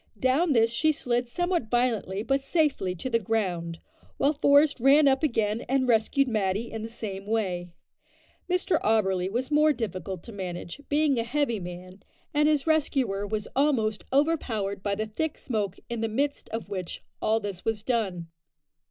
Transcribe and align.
Down 0.19 0.53
this 0.53 0.71
she 0.71 0.91
slid 0.91 1.29
somewhat 1.29 1.69
violently 1.69 2.23
but 2.23 2.41
safely 2.41 2.95
to 2.95 3.07
the 3.07 3.19
ground, 3.19 3.77
while 4.17 4.33
Forest 4.33 4.79
ran 4.79 5.07
up 5.07 5.21
again 5.21 5.61
and 5.69 5.87
rescued 5.87 6.27
Matty 6.27 6.71
in 6.71 6.81
the 6.81 6.89
same 6.89 7.27
way. 7.27 7.69
Mr 8.49 8.81
Auberly 8.81 9.29
was 9.31 9.51
more 9.51 9.71
difficult 9.71 10.23
to 10.23 10.31
manage, 10.31 10.81
being 10.89 11.19
a 11.19 11.23
heavy 11.23 11.59
man, 11.59 12.01
and 12.33 12.49
his 12.49 12.65
rescuer 12.65 13.27
was 13.27 13.47
almost 13.55 14.03
overpowered 14.11 14.81
by 14.81 14.95
the 14.95 15.05
thick 15.05 15.37
smoke 15.37 15.77
in 15.87 16.01
the 16.01 16.09
midst 16.09 16.49
of 16.49 16.67
which 16.67 17.03
all 17.21 17.39
this 17.39 17.63
was 17.63 17.83
done. 17.83 18.25